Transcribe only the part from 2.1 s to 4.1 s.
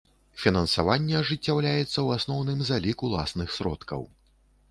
асноўным за лік уласных сродкаў.